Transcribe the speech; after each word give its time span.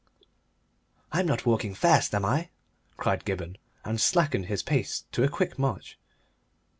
"I'm 1.11 1.27
not 1.27 1.45
walking 1.45 1.75
fast, 1.75 2.15
am 2.15 2.25
I?" 2.25 2.49
cried 2.97 3.23
Gibberne, 3.23 3.59
and 3.85 4.01
slackened 4.01 4.47
his 4.47 4.63
pace 4.63 5.05
to 5.11 5.23
a 5.23 5.29
quick 5.29 5.59
march. 5.59 5.99